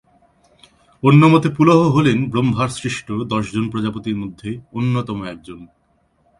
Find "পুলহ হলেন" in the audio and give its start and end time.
1.49-2.17